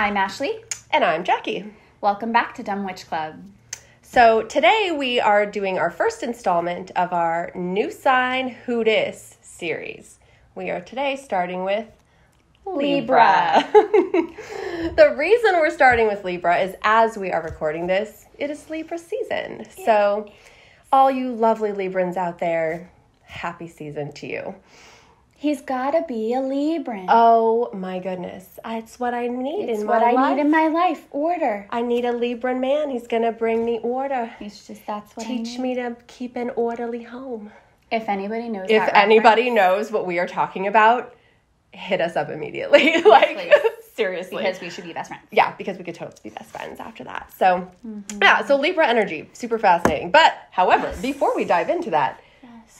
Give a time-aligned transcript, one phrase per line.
[0.00, 0.58] I'm Ashley.
[0.90, 1.74] And I'm Jackie.
[2.00, 3.44] Welcome back to Dumb Witch Club.
[4.00, 10.18] So today we are doing our first installment of our New Sign Who Dis series.
[10.54, 11.86] We are today starting with
[12.64, 13.68] Libra.
[13.72, 18.96] the reason we're starting with Libra is as we are recording this, it is Libra
[18.96, 19.66] season.
[19.84, 20.32] So,
[20.90, 22.90] all you lovely Librans out there,
[23.24, 24.54] happy season to you.
[25.40, 27.06] He's gotta be a Libran.
[27.08, 28.58] Oh my goodness.
[28.62, 30.36] It's what I need it's in what my I life.
[30.36, 31.06] need in my life.
[31.12, 31.66] Order.
[31.70, 32.90] I need a Libran man.
[32.90, 34.30] He's gonna bring me order.
[34.38, 37.50] It's just that's what I Teach me to keep an orderly home.
[37.90, 41.16] If anybody knows If anybody knows what we are talking about,
[41.72, 43.00] hit us up immediately.
[43.02, 43.54] like please.
[43.94, 44.44] seriously.
[44.44, 45.24] because we should be best friends.
[45.30, 47.32] yeah, because we could totally be best friends after that.
[47.38, 48.18] So, mm-hmm.
[48.20, 50.10] yeah, so Libra energy, super fascinating.
[50.10, 52.20] But, however, before we dive into that,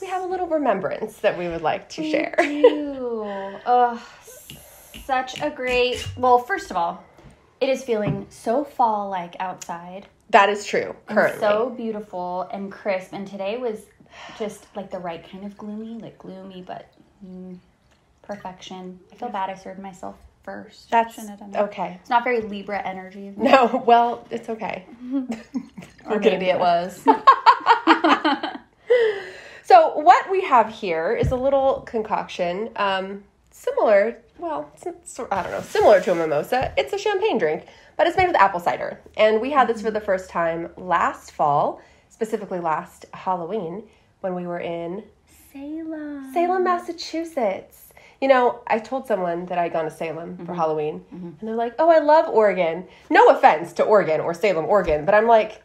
[0.00, 2.34] we have a little remembrance that we would like to share.
[2.41, 3.24] Ew.
[3.66, 4.00] Ugh.
[5.05, 6.06] Such a great.
[6.16, 7.02] Well, first of all,
[7.60, 10.06] it is feeling so fall like outside.
[10.30, 11.41] That is true, currently.
[11.41, 13.12] So beautiful and crisp.
[13.12, 13.80] And today was
[14.38, 16.92] just like the right kind of gloomy, like gloomy, but
[17.27, 17.58] mm,
[18.22, 19.00] perfection.
[19.12, 20.88] I feel bad I served myself first.
[20.91, 21.62] That's Shouldn't have done that.
[21.64, 21.98] okay.
[22.00, 23.32] It's not very Libra energy.
[23.36, 24.86] No, well, it's okay.
[26.06, 27.04] Or maybe it was.
[29.70, 34.20] So what we have here is a little concoction, um, similar.
[34.36, 36.74] Well, it's, I don't know, similar to a mimosa.
[36.76, 39.92] It's a champagne drink, but it's made with apple cider, and we had this for
[39.92, 43.84] the first time last fall, specifically last Halloween
[44.22, 45.04] when we were in
[45.52, 46.32] Salem.
[46.34, 47.92] Salem, Massachusetts.
[48.20, 51.76] You know, I told someone that I'd gone to Salem for Halloween, and they're like,
[51.78, 55.62] "Oh, I love Oregon." No offense to Oregon or Salem, Oregon, but I'm like,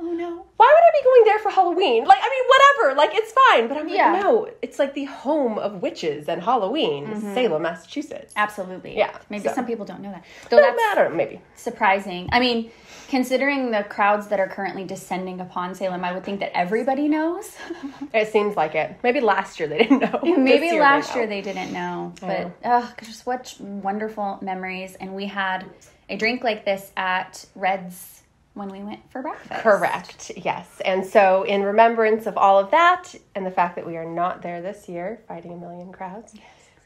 [0.00, 0.44] Oh no.
[0.56, 2.04] why would I be going there for Halloween?
[2.04, 2.96] Like, I mean, whatever.
[2.96, 3.68] Like, it's fine.
[3.68, 4.20] But I'm like, Yeah.
[4.20, 8.32] no, it's like the home of witches and Halloween, is Salem, Massachusetts.
[8.36, 8.96] Absolutely.
[8.96, 10.24] Yeah, Maybe so- some people don't know that.
[10.50, 11.40] Though No that's matter, maybe.
[11.56, 12.28] surprising.
[12.32, 12.70] I mean,
[13.08, 17.56] considering the crowds that are currently descending upon Salem, I would think that everybody knows.
[18.12, 18.96] It seems like it.
[19.02, 20.20] Maybe last year they didn't know.
[20.36, 21.20] Maybe year last know.
[21.22, 24.94] year they didn't know, but ugh, just what wonderful memories.
[25.00, 25.64] And we had
[26.08, 28.13] a drink like this at Red's
[28.54, 29.62] when we went for breakfast.
[29.62, 30.80] Correct, yes.
[30.84, 34.42] And so, in remembrance of all of that and the fact that we are not
[34.42, 36.34] there this year, fighting a million crowds,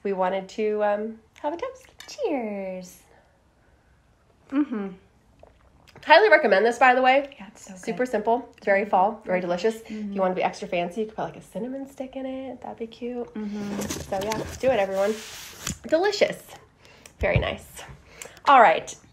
[0.03, 1.87] we wanted to um, have a toast.
[2.09, 2.99] Cheers.
[4.51, 4.89] Mm-hmm.
[6.05, 7.29] Highly recommend this, by the way.
[7.39, 7.81] Yeah, it's so good.
[7.83, 9.77] Super simple, very fall, very delicious.
[9.83, 12.25] If you want to be extra fancy, you could put like a cinnamon stick in
[12.25, 12.63] it.
[12.63, 13.27] That'd be cute.
[13.35, 14.09] Mhm.
[14.09, 15.15] So yeah, do it, everyone.
[15.89, 16.41] Delicious,
[17.19, 17.67] very nice.
[18.47, 18.95] All right,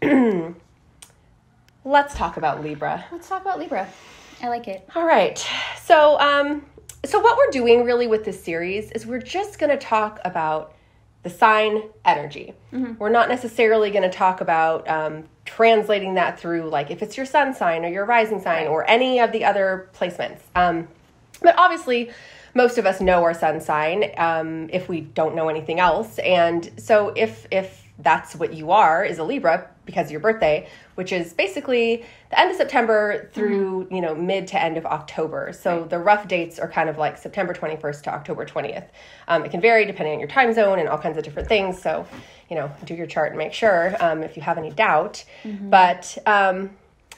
[1.86, 3.04] let's talk about Libra.
[3.12, 3.88] Let's talk about Libra.
[4.42, 4.86] I like it.
[4.94, 5.38] All right,
[5.82, 6.66] so um,
[7.04, 10.74] so what we're doing really with this series is we're just going to talk about
[11.22, 12.52] the sign energy.
[12.98, 17.26] We're not necessarily going to talk about um, translating that through, like if it's your
[17.26, 20.40] sun sign or your rising sign or any of the other placements.
[20.54, 20.88] Um,
[21.40, 22.10] but obviously,
[22.54, 26.18] most of us know our sun sign um, if we don't know anything else.
[26.18, 30.68] And so, if if that's what you are, is a Libra because of your birthday,
[30.96, 35.52] which is basically the end of September through you know mid to end of October.
[35.52, 38.88] So the rough dates are kind of like September 21st to October 20th.
[39.28, 41.80] Um, it can vary depending on your time zone and all kinds of different things.
[41.80, 42.06] So
[42.50, 45.24] you know, do your chart and make sure um, if you have any doubt.
[45.70, 46.70] But um,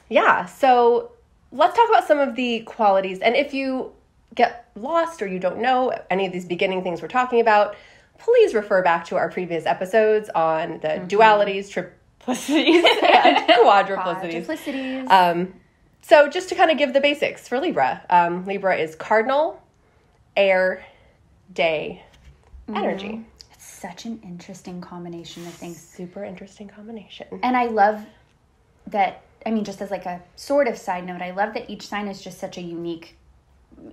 [0.09, 1.13] yeah, so
[1.53, 3.21] let's talk about some of the qualities.
[3.21, 3.93] And if you
[4.35, 7.77] get lost or you don't know any of these beginning things we're talking about,
[8.19, 11.71] please refer back to our previous episodes on the dualities,
[12.29, 15.11] triplicities, and quadruplicities.
[15.11, 15.55] Um,
[16.03, 19.63] so, just to kind of give the basics for Libra, um, Libra is cardinal,
[20.37, 20.85] air,
[21.53, 22.03] day,
[22.75, 23.25] energy.
[23.53, 25.81] it's such an interesting combination of things.
[25.81, 27.27] Super interesting combination.
[27.43, 28.05] And I love
[28.87, 31.87] that, I mean, just as like a sort of side note, I love that each
[31.89, 33.17] sign is just such a unique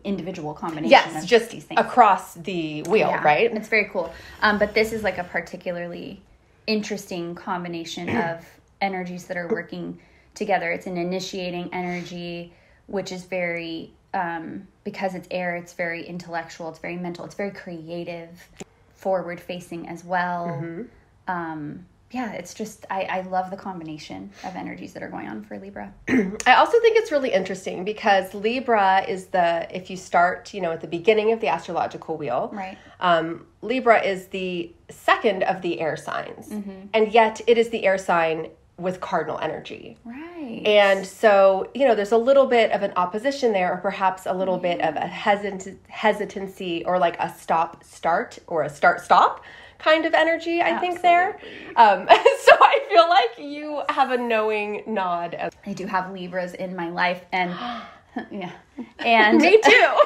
[0.04, 1.80] individual combination Yes, just these things.
[1.80, 3.52] across the wheel, Yeah, right?
[3.54, 4.12] It's very cool.
[4.42, 6.22] Um, but this is like a particularly
[6.68, 8.46] interesting combination of
[8.82, 10.00] energies that are working
[10.34, 10.72] together.
[10.72, 12.54] It's an initiating energy,
[12.88, 17.52] which is very, um, because it's air, it's very intellectual, it's very mental, it's very
[17.52, 18.48] creative,
[18.94, 20.48] forward facing as well.
[20.48, 20.82] Mm-hmm.
[21.28, 25.44] Um, yeah, it's just, I, I love the combination of energies that are going on
[25.44, 25.94] for Libra.
[26.08, 30.72] I also think it's really interesting because Libra is the, if you start, you know,
[30.72, 32.78] at the beginning of the astrological wheel, Right.
[33.00, 36.50] um, Libra is the second of the air signs.
[36.50, 36.88] Mm-hmm.
[36.94, 39.98] And yet it is the air sign with cardinal energy.
[40.04, 40.62] Right.
[40.66, 44.34] And so, you know, there's a little bit of an opposition there, or perhaps a
[44.34, 49.44] little bit of a hesitant, hesitancy, or like a stop start or a start stop
[49.86, 51.40] kind of energy, I think, there.
[51.76, 52.08] Um,
[52.44, 55.36] so I feel like you have a knowing nod.
[55.36, 57.52] As- I do have Libras in my life, and
[58.32, 58.52] yeah,
[59.00, 59.90] and Me too.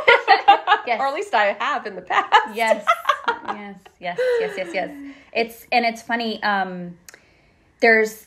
[0.87, 0.99] Yes.
[1.01, 2.33] Or at least I have in the past.
[2.55, 2.83] yes,
[3.45, 5.13] yes, yes, yes, yes, yes.
[5.33, 6.41] It's and it's funny.
[6.41, 6.97] Um,
[7.79, 8.25] there's,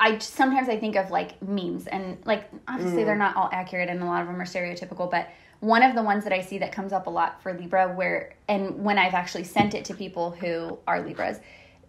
[0.00, 4.02] I sometimes I think of like memes and like obviously they're not all accurate and
[4.02, 5.28] a lot of them are stereotypical, but
[5.60, 8.34] one of the ones that I see that comes up a lot for Libra, where
[8.48, 11.38] and when I've actually sent it to people who are Libras,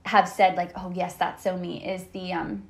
[0.06, 2.63] have said like, oh yes, that's so me, is the um,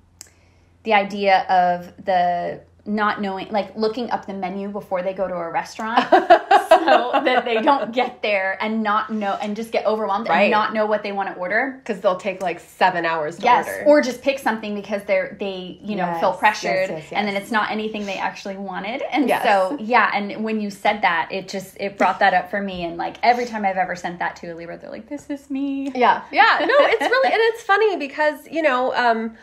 [0.84, 5.34] the idea of the not knowing like looking up the menu before they go to
[5.36, 10.28] a restaurant so that they don't get there and not know and just get overwhelmed
[10.28, 10.44] Right.
[10.44, 13.44] and not know what they want to order Because they'll take like seven hours to
[13.44, 13.84] yes order.
[13.88, 17.36] or just pick something because they're they you know feel pressured yes, yes, and then
[17.36, 19.44] it's not anything they actually wanted and Yes.
[19.44, 22.84] so yeah and when you said that it just it brought that up for me
[22.84, 25.50] and like every time i've ever sent that to a libra they're like this is
[25.50, 26.58] me Yeah, yeah.
[26.62, 29.36] No, it's really and it's funny because you know, um,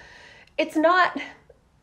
[0.56, 1.18] it's not.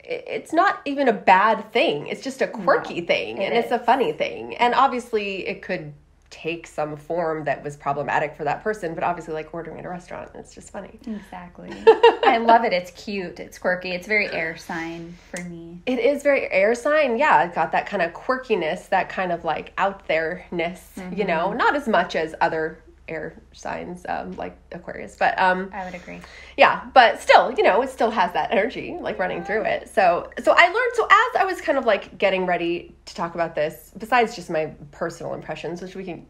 [0.07, 2.07] It- It's not even a bad thing.
[2.07, 4.55] It's just a quirky thing, and it's a funny thing.
[4.57, 5.93] And obviously, it could
[6.31, 8.93] take some form that was problematic for that person.
[8.93, 10.99] But obviously, like ordering at a restaurant, it's just funny.
[11.07, 11.69] exactly
[12.25, 16.23] i love it it's cute it's quirky it's very air sign for me It is
[16.23, 17.17] very air sign.
[17.17, 20.91] Yeah, it's got that kind of quirkiness, that kind of like out there ness.
[20.97, 21.27] You mm-hmm.
[21.27, 25.93] know, not as much as other air signs um, like Aquarius, but um, i would
[25.95, 26.19] agree.
[26.57, 29.89] yeah but still you know it still has that energy like running through it.
[29.89, 33.35] So so i learned so as i was kind of like getting ready to talk
[33.35, 36.25] about this besides just my personal impressions which we can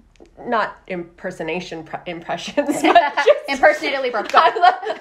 [0.48, 2.84] not impersonation pre- impressions
[3.48, 4.24] impersonate a libra.
[4.24, 4.40] Go.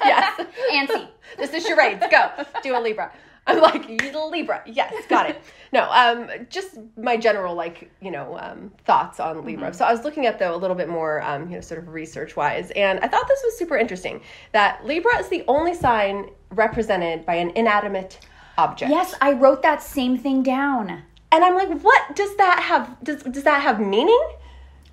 [0.04, 0.46] Yes.
[0.72, 1.08] Antsy.
[1.38, 2.04] This is charades.
[2.10, 2.30] Go.
[2.62, 3.10] Do a libra
[3.46, 3.86] i'm like
[4.30, 4.62] libra.
[4.66, 5.40] Yes got it.
[5.72, 9.74] No um just my general like you know um thoughts on libra.
[9.74, 11.88] So i was looking at though a little bit more um you know sort of
[11.88, 14.20] research wise and i thought this was super interesting
[14.52, 18.20] that libra is the only sign represented by an inanimate
[18.56, 18.90] object.
[18.90, 21.02] Yes i wrote that same thing down.
[21.32, 22.16] And i'm like what?
[22.16, 24.22] Does that have does, does that have meaning?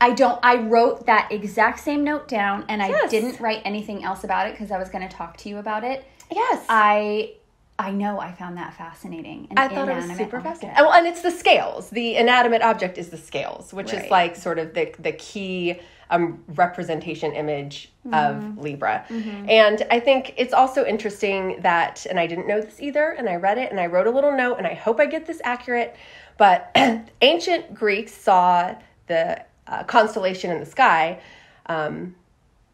[0.01, 0.39] I don't.
[0.42, 4.53] I wrote that exact same note down, and I didn't write anything else about it
[4.53, 6.03] because I was going to talk to you about it.
[6.31, 6.65] yes.
[6.68, 7.33] I,
[7.81, 8.19] I know.
[8.19, 9.48] I found that fascinating.
[9.50, 10.44] An I thought it was super object.
[10.44, 10.83] fascinating.
[10.83, 11.89] Well, and it's the scales.
[11.89, 15.80] The inanimate object is the scales, which is like sort of the the key
[16.12, 19.06] um, representation image of Libra.
[19.10, 23.36] And I think it's also interesting that, and I didn't know this either, and I
[23.36, 25.95] read it and I wrote a little note, and I hope I get this accurate.
[26.38, 26.75] But
[27.22, 28.75] ancient Greeks saw
[29.07, 31.19] the uh, constellation in the sky.
[31.66, 32.16] Um,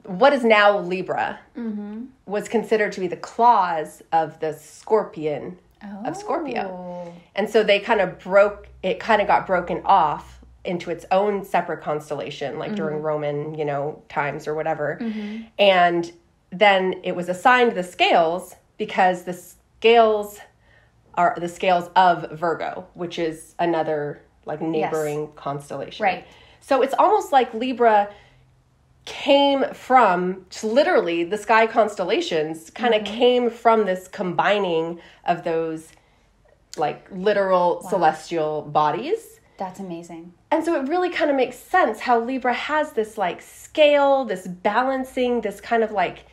[0.08, 2.06] what is now Libra mm-hmm.
[2.26, 5.58] was considered to be the claws of the scorpion
[6.06, 6.62] of Scorpio.
[6.62, 7.14] Oh.
[7.36, 11.44] And so they kind of broke it kind of got broken off into its own
[11.46, 13.06] separate constellation like during mm-hmm.
[13.06, 14.98] Roman, you know, times or whatever.
[15.00, 15.44] Mm-hmm.
[15.58, 16.12] And
[16.52, 20.40] then it was assigned the scales because the scales
[21.16, 26.04] are the scales of Virgo, which is another like neighboring constellation.
[26.04, 26.28] Right.
[26.60, 28.10] So it's almost like Libra
[29.08, 33.14] came from literally the sky constellations kind of mm-hmm.
[33.14, 35.94] came from this combining of those
[36.76, 39.40] like literal celestial bodies.
[39.58, 40.34] That's amazing.
[40.52, 44.46] And so it really kind of makes sense how Libra has this like scale, this
[44.46, 46.26] balancing, this kind of like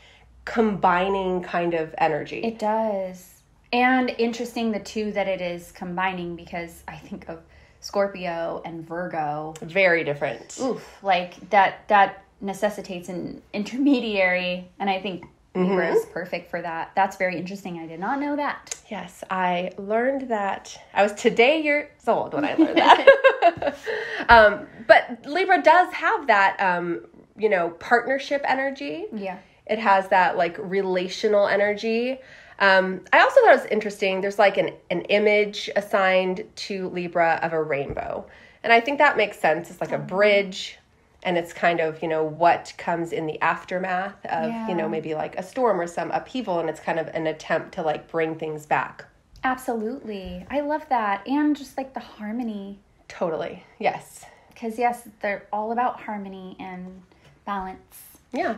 [0.45, 2.41] combining kind of energy.
[2.41, 3.41] It does.
[3.73, 7.41] And interesting the two that it is combining because I think of
[7.79, 9.55] Scorpio and Virgo.
[9.63, 10.59] Very different.
[10.61, 15.25] Oof, like that that necessitates an intermediary and I think
[15.57, 16.91] Libra is perfect for that.
[16.97, 17.79] That's very interesting.
[17.79, 18.75] I did not know that.
[18.91, 20.77] Yes, I learned that.
[20.93, 23.77] I was today years old when I learned that.
[24.29, 29.07] um, but Libra does have that, um, you know, partnership energy.
[29.13, 29.39] Yeah.
[29.67, 32.19] It has that like relational energy.
[32.59, 34.21] Um, I also thought it was interesting.
[34.21, 38.27] There's like an, an image assigned to Libra of a rainbow.
[38.65, 39.71] And I think that makes sense.
[39.71, 40.79] It's like a bridge
[41.25, 45.15] and it's kind of, you know, what comes in the aftermath of, you know, maybe
[45.15, 46.61] like a storm or some upheaval.
[46.61, 49.07] And it's kind of an attempt to like bring things back.
[49.43, 50.47] Absolutely.
[50.51, 51.27] I love that.
[51.27, 52.79] And just like the harmony.
[53.09, 53.65] Totally.
[53.79, 54.25] Yes.
[54.49, 57.03] Because, yes, they're all about harmony and
[57.45, 58.19] balance.
[58.33, 58.57] Yeah.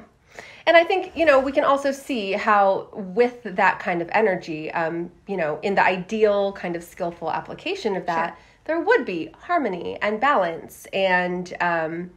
[0.66, 4.70] And I think, you know, we can also see how, with that kind of energy,
[4.72, 9.30] um, you know, in the ideal kind of skillful application of that, there would be
[9.38, 12.10] harmony and balance and, um,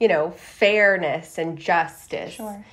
[0.00, 2.34] you know, fairness and justice.
[2.34, 2.64] Sure.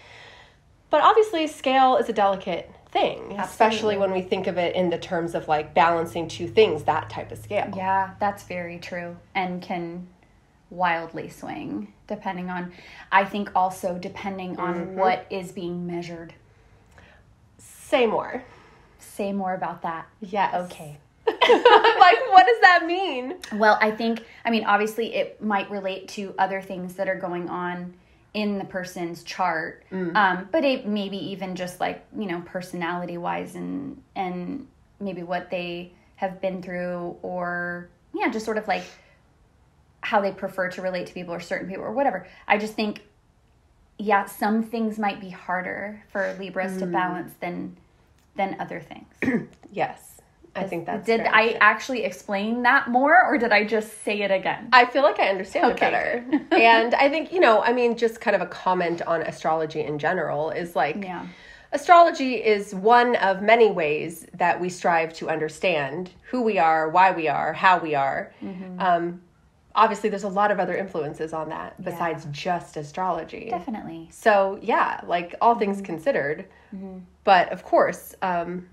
[0.89, 4.97] But obviously, scale is a delicate thing, especially when we think of it in the
[4.97, 7.73] terms of like balancing two things, that type of scale.
[7.75, 9.17] Yeah, that's very true.
[9.33, 10.07] And can
[10.71, 12.71] wildly swing depending on
[13.11, 14.95] I think also depending on Mm-hmm.
[14.97, 16.33] what is being measured.
[17.57, 18.43] Say more.
[18.99, 20.07] Say more about that.
[20.21, 20.53] Yes.
[20.71, 20.97] Okay.
[21.99, 23.37] Like, what does that mean?
[23.53, 27.49] Well, I think, I mean, obviously it might relate to other things that are going
[27.49, 27.93] on
[28.33, 29.83] in the person's chart,
[30.15, 34.67] um, but it maybe even just like you know personality wise and and
[34.99, 38.83] maybe what they have been through or yeah, just sort of like
[40.01, 42.27] how they prefer to relate to people or certain people or whatever.
[42.45, 43.03] I just think
[43.97, 47.77] yeah, some things might be harder for Libras to balance than
[48.35, 49.47] than other things.
[49.71, 50.14] Yes.
[50.55, 51.57] I think that's Did I true.
[51.61, 54.69] actually explain that more or did I just say it again?
[54.71, 56.47] I feel like I understand Okay, it better.
[56.55, 59.99] and I think, you know, I mean, just kind of a comment on astrology in
[59.99, 61.25] general is like Yeah.
[61.73, 67.11] astrology is one of many ways that we strive to understand who we are, why
[67.11, 68.31] we are, how we are.
[68.41, 68.79] Mm-hmm.
[68.79, 69.21] Um,
[69.75, 73.47] obviously, there's a lot of other influences on that besides just astrology.
[73.49, 74.07] Definitely.
[74.11, 75.85] So, yeah, like all things Mm-hmm.
[75.85, 76.45] considered.
[77.23, 78.67] But of course, um,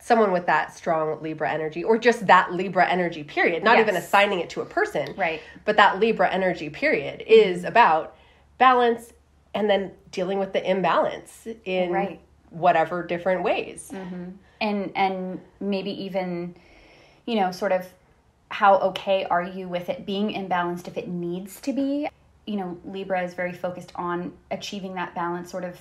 [0.00, 4.40] someone with that strong Libra energy, or just that Libra energy period, not even assigning
[4.40, 5.40] it to a person, Right.
[5.64, 7.66] but that Libra energy period is mm-hmm.
[7.66, 8.16] about
[8.58, 9.12] balance
[9.54, 12.20] and then dealing with the imbalance in Right.
[12.50, 13.90] whatever different ways.
[13.92, 14.24] Mm-hmm.
[14.60, 16.54] and and maybe even
[17.26, 17.86] you know sort of
[18.50, 22.08] how okay are you with it being imbalanced if it needs to be
[22.46, 25.78] you know libra is very focused on achieving that balance sort of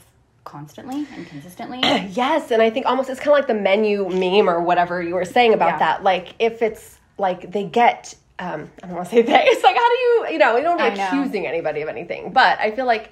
[0.47, 1.79] constantly and consistently
[2.11, 5.13] Yes, and I think almost it's kind of like the menu meme or whatever you
[5.15, 5.79] were saying about Yeah.
[5.79, 6.03] that.
[6.03, 9.33] Like if it's like they get, um, I don't want to say they.
[9.45, 12.59] It's like how do you, you know, you don't be accusing anybody of anything, but
[12.59, 13.11] I feel like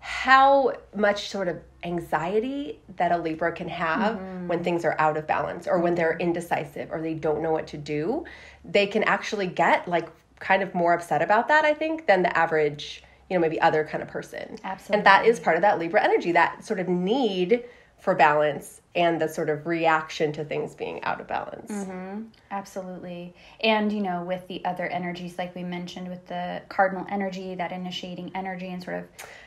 [0.00, 4.48] how much sort of anxiety that a Libra can have Mm-hmm.
[4.48, 7.66] when things are out of balance or when they're indecisive or they don't know what
[7.68, 8.24] to do,
[8.64, 10.08] they can actually get like
[10.40, 11.64] kind of more upset about that.
[11.64, 13.02] I think than the average.
[13.34, 14.58] You know, maybe other kind of person.
[14.62, 17.64] absolutely And that is part of that Libra energy, that sort of need
[17.98, 21.72] for balance and the sort of reaction to things being out of balance.
[21.72, 22.22] Mm-hmm.
[22.50, 27.54] absolutely and you know with the other energies like we mentioned with the cardinal energy
[27.54, 29.04] that initiating energy and sort of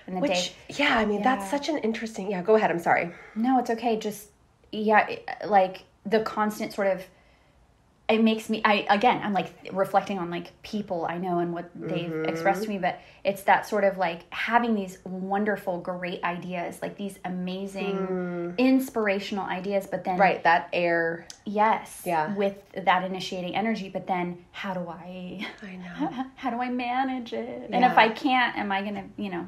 [0.08, 0.29] in the day
[0.67, 2.32] Which, yeah, I mean, that's such an interesting.
[2.32, 2.72] Yeah, go ahead.
[2.72, 3.13] I'm sorry.
[3.36, 3.98] No, it's okay.
[3.98, 4.29] Just
[4.72, 7.03] yeah, like the constant sort of
[8.10, 11.70] it makes me I again, I'm like reflecting on like people I know and what
[11.76, 12.30] they've Mm-hmm.
[12.30, 16.96] expressed to me, but it's that sort of like having these wonderful great ideas, like
[16.98, 20.22] these amazing inspirational ideas, but then Mm.
[20.22, 21.28] Right, that air.
[21.46, 22.34] yes, Yeah.
[22.34, 26.26] with that initiating energy, but then how do I I know.
[26.36, 27.70] how do I manage it?
[27.72, 29.48] And if I can't, am I going to, you know,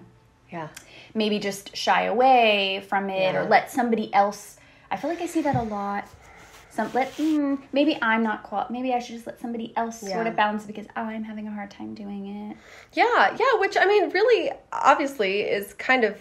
[0.51, 0.67] Yeah.
[1.13, 4.57] maybe just shy away from it or let somebody else
[4.91, 6.07] i feel like i see that a lot
[6.69, 10.27] some let mm, maybe i'm not qual maybe i should just let somebody else sort
[10.27, 12.57] of balance it because i'm having a hard time doing it
[12.93, 16.17] Yeah, yeah, which I mean, really, obviously, is kind of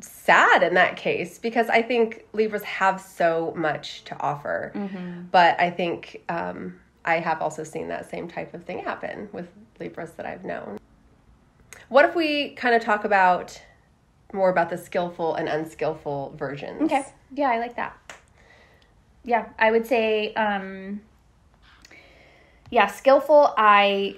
[0.00, 4.72] sad in that case because I think Libras have so much to offer.
[5.30, 9.48] But I think um, I have also seen that same type of thing happen with
[9.80, 10.78] Libras that I've known.
[11.88, 13.60] What if we kind of talk about
[14.32, 16.82] more about the skillful and unskillful versions?
[16.82, 17.96] okay yeah i like that
[19.26, 21.02] yeah i would say um
[22.70, 24.16] yeah skillful i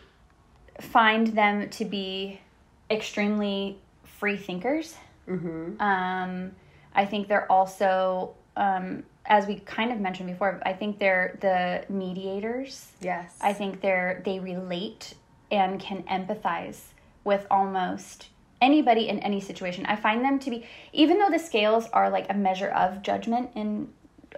[0.81, 2.41] find them to be
[2.89, 4.97] extremely free thinkers
[5.29, 5.81] Mm-hmm.
[5.81, 6.53] Um,
[6.95, 11.85] I think they're also, um, as we kind of mentioned before, I think they're the
[11.93, 12.93] mediators.
[13.01, 13.37] Yes.
[13.41, 15.15] I think they're they relate
[15.51, 16.81] and can empathize
[17.25, 18.29] with almost
[18.61, 19.87] anybody in any situation.
[19.87, 23.51] I find them to be, even though the scales are like a measure of judgment
[23.55, 23.89] in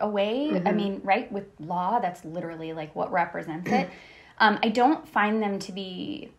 [0.01, 0.63] a way.
[0.65, 3.89] I mean, right with law, that's literally like what represents it.
[4.43, 6.31] Um, I don't find them to be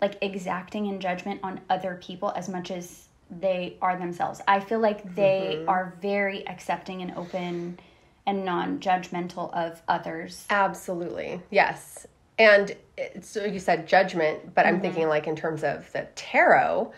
[0.00, 3.08] like exacting in judgment on other people as much as
[3.40, 4.40] they are themselves.
[4.46, 7.80] I feel like they are very accepting and open
[8.26, 10.46] and non-judgmental of others.
[10.50, 11.40] Absolutely.
[11.50, 12.06] Yes.
[12.38, 12.76] And
[13.20, 16.92] so you said judgment, but I'm thinking like in terms of the tarot.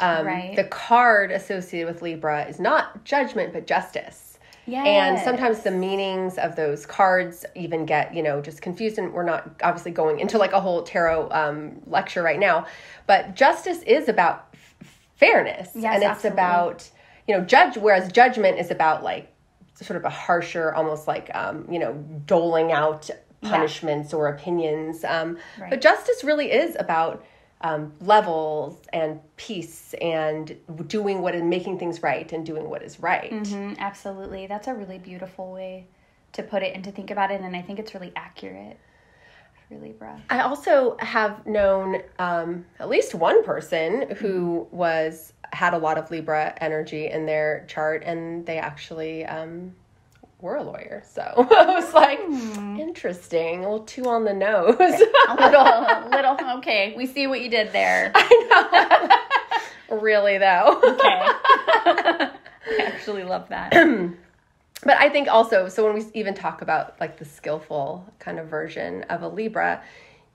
[0.00, 0.56] Um, Right.
[0.56, 4.29] The card associated with Libra is not judgment, but justice.
[4.70, 4.84] Yeah.
[4.84, 8.98] And sometimes the meanings of those cards even get, you know, just confused.
[8.98, 12.66] And we're not obviously going into like a whole tarot um, lecture right now.
[13.08, 15.70] But justice is about f- fairness.
[15.74, 16.34] Yes, and it's absolutely.
[16.34, 16.88] about,
[17.26, 19.32] you know, judge, whereas judgment is about like
[19.74, 21.94] sort of a harsher, almost like, um, you know,
[22.26, 23.10] doling out
[23.42, 25.02] punishments or opinions.
[25.02, 25.70] Um, Right.
[25.70, 27.24] But justice really is about
[27.62, 33.00] um, levels and peace and doing what is making things right and doing what is
[33.00, 33.32] right.
[33.32, 34.46] Mhm, absolutely.
[34.46, 35.86] That's a really beautiful way
[36.32, 38.78] to put it and to think about it and I think it's really accurate.
[39.68, 40.20] for Libra.
[40.30, 46.10] I also have known um, at least one person who was had a lot of
[46.10, 49.74] Libra energy in their chart, and they actually um,
[50.42, 51.02] were a lawyer.
[51.12, 52.18] So I was like,
[52.78, 54.76] interesting, a little too on the nose.
[54.78, 56.58] A little, little.
[56.58, 58.12] Okay, we see what you did there.
[58.16, 59.18] I
[59.90, 59.96] know.
[60.00, 60.80] really, though.
[60.82, 61.20] Okay.
[61.86, 62.30] I
[62.86, 63.72] actually love that.
[64.82, 68.46] But I think also, so when we even talk about like the skillful kind of
[68.48, 69.82] version of a Libra,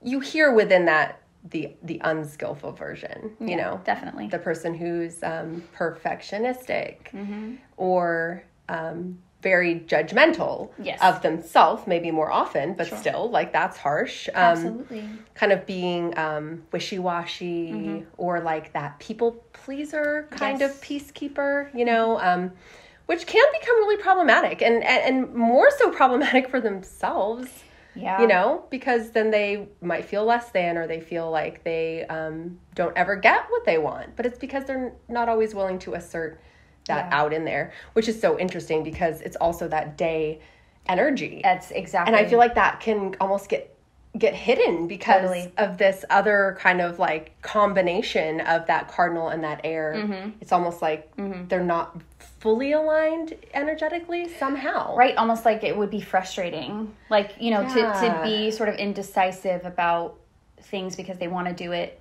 [0.04, 1.20] you hear within that
[1.50, 3.32] the the unskillful version.
[3.40, 4.28] You Yeah, know, definitely.
[4.28, 7.54] the person who's um, perfectionistic Mm-hmm.
[7.76, 10.98] or um, very judgmental Yes.
[11.08, 14.28] of themselves, maybe more often, but still, like that's harsh.
[14.30, 15.04] Um, Absolutely.
[15.34, 20.74] kind of being um, wishy washy or like that people pleaser kind Yes.
[20.74, 22.50] of peacekeeper, you know, um,
[23.10, 27.48] which can become really problematic and, and, and more so problematic for themselves,
[27.94, 28.20] Yeah.
[28.20, 32.58] you know, because then they might feel less than or they feel like they um,
[32.74, 34.16] don't ever get what they want.
[34.16, 36.40] But it's because they're not always willing to assert
[36.88, 37.18] that Yeah.
[37.20, 40.40] out in there, which is so interesting because it's also that day
[40.88, 42.14] energy That's exactly.
[42.14, 43.72] and I feel like that can almost get
[44.16, 45.52] get hidden because Totally.
[45.58, 49.92] of this other kind of like combination of that cardinal and that air.
[49.94, 50.30] Mm-hmm.
[50.40, 51.10] It's almost like
[51.48, 52.00] they're not
[52.40, 54.96] fully aligned energetically somehow.
[54.96, 58.76] right almost like it would be frustrating like you know to, to be sort of
[58.76, 60.14] indecisive about
[60.62, 62.00] things because they want to do it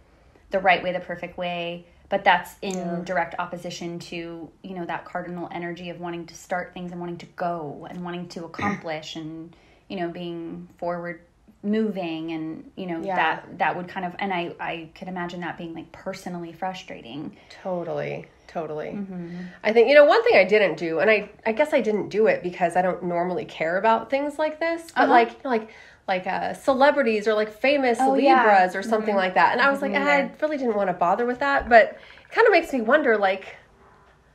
[0.51, 5.05] the right way the perfect way but that's in direct opposition to you know that
[5.05, 9.15] cardinal energy of wanting to start things and wanting to go and wanting to accomplish
[9.15, 9.55] and
[9.87, 11.21] you know being forward
[11.63, 13.15] moving and you know Yeah.
[13.15, 17.35] that that would kind of and i i could imagine that being like personally frustrating
[17.63, 18.27] Totally.
[18.47, 18.89] Totally.
[18.91, 19.41] Mm-hmm.
[19.63, 22.07] I think you know one thing I didn't do, and I I guess I didn't
[22.09, 25.11] do it because I don't normally care about things like this, but Uh-huh.
[25.11, 25.69] like like
[26.07, 28.37] like uh, celebrities or like famous Oh, yeah.
[28.37, 28.47] Mm-hmm.
[28.49, 29.53] Libras or something like that.
[29.53, 31.83] And I was like, Me ah, I really didn't want to bother with that, but
[32.23, 33.55] it kind of makes me wonder like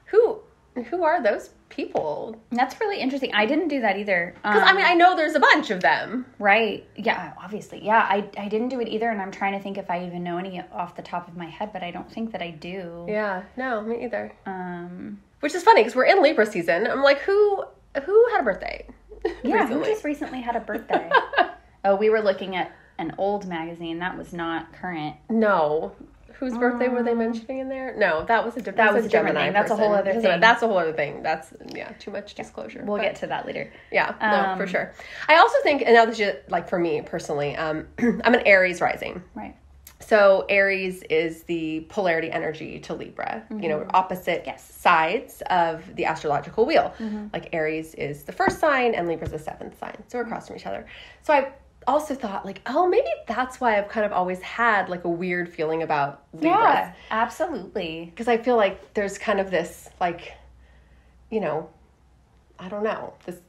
[0.06, 0.40] who
[0.88, 2.36] who are those people?
[2.50, 5.40] that's really interesting i didn't do that either Because I mean, I know there's a
[5.40, 6.26] bunch of them.
[6.40, 6.84] Right.
[6.96, 7.84] Yeah, obviously.
[7.84, 10.24] Yeah, I, I didn't do it either, and I'm trying to think if I even
[10.24, 13.06] know any off the top of my head, but I don't think that I do.
[13.08, 14.32] Yeah, no, me either.
[14.46, 16.86] Um, Which is funny because we're in Libra season.
[16.88, 17.64] I'm like, who
[18.04, 18.86] who had a birthday?
[19.44, 21.08] yeah, who just recently had a birthday?
[21.84, 25.16] oh, we were looking at an old magazine that was not current.
[25.28, 25.94] No.
[26.34, 27.94] Whose birthday were they mentioning in there?
[27.98, 28.78] No, that was a different.
[28.78, 29.52] That was a different Gemini thing.
[29.52, 30.40] That's a whole other thing.
[30.40, 31.22] That's a whole other thing.
[31.22, 32.82] That's yeah, too much disclosure.
[32.82, 33.70] We'll but- get to that later.
[33.92, 34.94] Yeah, no, Um, for sure.
[35.28, 38.80] I also think, and now this is like for me personally, um, I'm an Aries
[38.80, 39.22] rising.
[39.34, 39.54] Right.
[39.98, 43.44] So Aries is the polarity energy to Libra.
[43.50, 44.46] You know, opposite Mm-hmm.
[44.48, 44.62] Yes.
[44.62, 44.80] Mm-hmm.
[44.80, 46.94] sides of the astrological wheel.
[47.34, 50.02] Like Aries is the first sign and Libra is the seventh sign.
[50.08, 50.86] So we're across from each other.
[51.22, 51.52] So I
[51.86, 55.48] also thought like, oh, maybe that's why I've kind of always had like a weird
[55.48, 56.52] feeling about Libras.
[56.52, 58.06] Yeah, absolutely.
[58.06, 60.34] Because I feel like there's kind of this like,
[61.30, 61.68] you know,
[62.58, 63.40] I don't know, this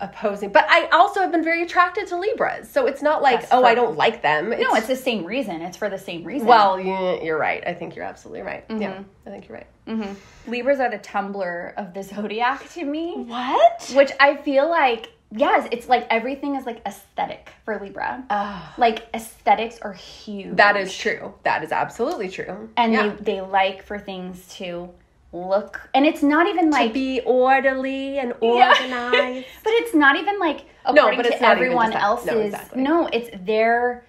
[0.00, 0.50] opposing.
[0.50, 2.70] But I also have been very attracted to Libras.
[2.70, 4.50] So it's not like, That's oh, I don't like them.
[4.50, 5.60] No, it's the same reason.
[5.62, 6.46] It's for the same reason.
[6.46, 7.62] well, you're right.
[7.66, 8.66] I think you're absolutely right.
[8.68, 8.82] Mm-hmm.
[8.82, 10.16] Yeah, I think you're right.
[10.46, 13.14] Libras are the Tumblr of the zodiac to me.
[13.26, 13.92] What?
[13.94, 18.24] Which I feel like, yes, it's like everything is like aesthetic for Libra.
[18.30, 20.56] Oh, Like aesthetics are huge.
[20.56, 21.34] that is true.
[21.44, 22.70] That is absolutely true.
[22.76, 23.08] and yeah.
[23.20, 24.90] they they like for things to
[25.32, 28.70] look and it's not even like to be orderly and Yeah.
[28.80, 29.46] organized.
[29.62, 32.82] but it's not even like No, but it's to everyone else's No, exactly.
[32.82, 34.04] no it's their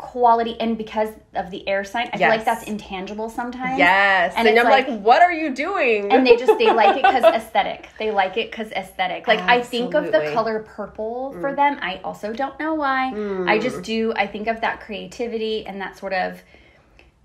[0.00, 3.78] quality and because of the air sign i feel like that's intangible sometimes.
[3.78, 4.32] Yes.
[4.36, 6.10] And And, I'm like, like- what are you doing?
[6.10, 7.88] and they just they like it because aesthetic.
[7.98, 9.28] They like it because aesthetic.
[9.28, 10.32] Like i think of the Mm.
[10.34, 11.78] color purple for them.
[11.82, 13.12] I also don't know why.
[13.46, 16.42] I just do i think of that creativity and that sort of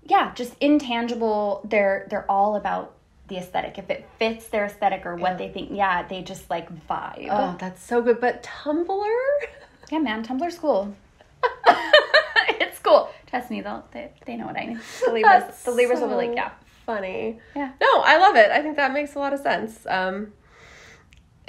[0.04, 1.62] yeah just intangible.
[1.64, 2.92] They're they're all about
[3.28, 3.76] the aesthetic.
[3.78, 7.28] If it fits their aesthetic or what they think yeah they just like vibe.
[7.30, 8.20] Oh, that's so good.
[8.20, 9.16] But Tumblr?
[9.90, 10.22] yeah man.
[10.24, 10.94] Tumblr's cool
[12.86, 16.08] cool trust me they'll they, they know what i mean the libras the libras will
[16.08, 16.50] be like yeah
[16.86, 17.40] Funny.
[17.56, 17.72] Yeah.
[17.80, 18.52] No, I love it.
[18.52, 19.84] I think that makes a lot of sense.
[19.88, 20.32] Um,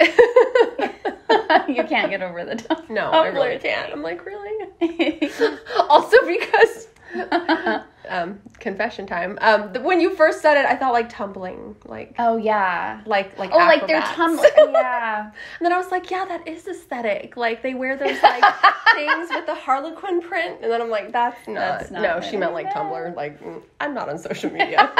[0.00, 2.90] you can't get over the top.
[2.90, 3.92] no, I really can't.
[3.92, 4.66] I'm like, really?
[5.88, 6.88] also because
[8.08, 9.38] um, confession time.
[9.40, 13.38] Um, th- when you first said it, I thought like tumbling, like oh yeah like
[13.38, 14.50] like Oh, like they're tumbling.
[14.56, 15.30] Yeah.
[15.58, 17.36] And then I was like, yeah, that is aesthetic.
[17.36, 18.44] Like they wear those like
[18.94, 21.78] things with the Harlequin print, and then I'm like, that's not.
[21.78, 22.68] That's not no, she meant like.
[22.68, 23.16] Tumblr.
[23.16, 24.92] Like mm, I'm not on social media.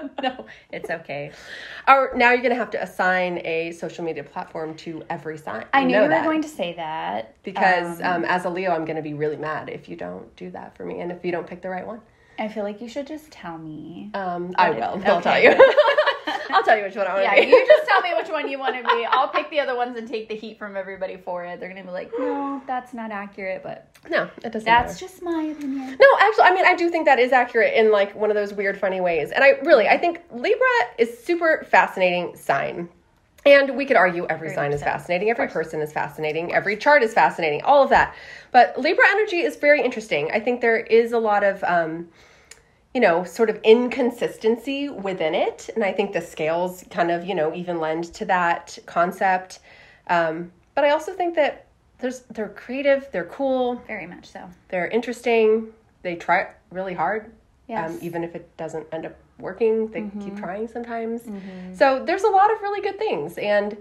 [0.22, 1.32] no, it's okay.
[1.88, 5.64] Or now you're gonna have to assign a social media platform to every sign.
[5.72, 6.24] I knew you that.
[6.24, 9.36] were going to say that because Um, um, as a Leo, I'm gonna be really
[9.36, 11.86] mad if you don't do that for me, and if you don't pick the right
[11.86, 12.00] one.
[12.38, 14.10] I feel like you should just tell me.
[14.14, 14.80] Um, I Okay.
[14.80, 15.02] will.
[15.06, 15.50] I'll tell you.
[16.50, 17.48] I'll tell you which one I want yeah, to be.
[17.48, 19.06] you just tell me which one you want to be.
[19.06, 21.60] I'll pick the other ones and take the heat from everybody for it.
[21.60, 24.64] They're gonna be like, no, that's not accurate, but no, it doesn't.
[24.64, 25.12] that's matter.
[25.12, 25.96] just my opinion.
[26.00, 28.52] No, actually, I mean, I do think that is accurate in like one of those
[28.52, 29.30] weird, funny ways.
[29.30, 30.66] And I really, I think Libra
[30.98, 32.88] is super fascinating sign.
[33.44, 37.04] And we could argue every Very sign is fascinating, every person is fascinating, every chart
[37.04, 38.12] is fascinating, all of that.
[38.50, 40.32] But Libra energy is very interesting.
[40.32, 42.08] I think there is a lot of, um,
[42.96, 45.68] you know, sort of inconsistency within it.
[45.74, 49.58] And I think the scales kind of, you know, even lend to that concept.
[50.06, 51.66] Um, but I also think that
[51.98, 54.48] there's they're creative, they're cool, Very much so.
[54.68, 55.66] they're interesting.
[56.00, 57.30] They try really hard.
[57.68, 57.90] Yes.
[57.90, 61.20] Um, even if it doesn't end up working, they keep trying sometimes.
[61.74, 63.36] So there's a lot of really good things.
[63.36, 63.76] And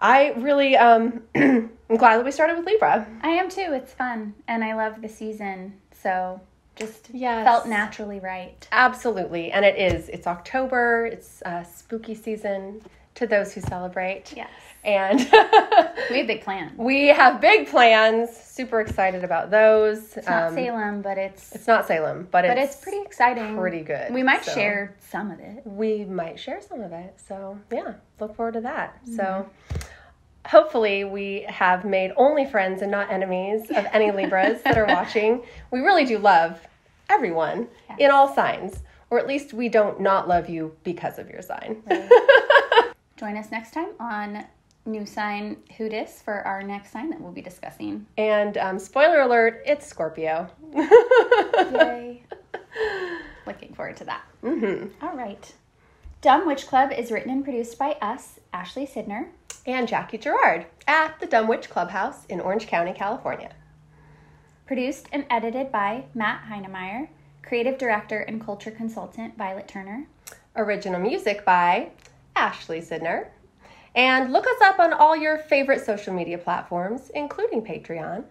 [0.00, 3.06] I really um, I'm glad that we started with Libra.
[3.22, 3.70] I am too.
[3.72, 5.74] It's fun, and I love the season.
[5.92, 6.40] So
[6.76, 7.44] just Yes.
[7.44, 8.66] felt naturally right.
[8.72, 9.52] Absolutely.
[9.52, 10.08] And it is.
[10.08, 12.82] It's October, it's uh, spooky season
[13.14, 14.32] to those who celebrate.
[14.36, 14.50] Yes.
[14.84, 15.18] And
[16.10, 16.72] We have big plans.
[16.76, 18.36] we have big plans.
[18.36, 20.16] Super excited about those.
[20.16, 23.56] It's not Um, Salem, but it's It's not Salem, but, but it's, it's pretty exciting.
[23.56, 24.52] pretty good, We might so.
[24.52, 25.62] share some of it.
[25.64, 27.14] we might share some of it.
[27.26, 29.00] So, yeah, look forward to that.
[29.04, 29.16] Mm-hmm.
[29.16, 29.48] So,
[30.46, 35.42] hopefully, we have made only friends and not enemies of any Libras that are watching.
[35.70, 36.60] We really do love
[37.10, 41.42] everyone in all signs, or at least we don't not love you because of your
[41.42, 41.82] sign.
[43.16, 44.44] Join us next time on
[44.86, 48.06] New Sign Who Dis for our next sign that we'll be discussing.
[48.18, 50.48] and um, spoiler alert, it's Scorpio.
[50.74, 52.22] Yay.
[53.46, 54.22] Looking forward to that.
[54.42, 55.04] Mm-hmm.
[55.04, 55.52] All right.
[56.20, 59.26] Dumb Witch Club is written and produced by us, Ashley Sidner.
[59.66, 63.50] And Jackie Gerard at the Dumb Witch Clubhouse in Orange County, California.
[64.66, 67.08] Produced and edited by Matt Heinemeyer.
[67.42, 70.06] Creative director and culture consultant Violet Turner.
[70.56, 71.90] Original music by
[72.34, 73.28] Ashley Sidner.
[73.94, 78.24] And look us up on all your favorite social media platforms, including Patreon.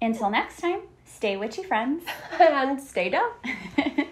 [0.00, 2.04] Until next time, stay witchy friends.
[2.40, 3.32] And stay dumb.